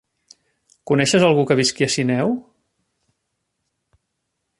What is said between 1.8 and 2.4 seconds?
a Sineu?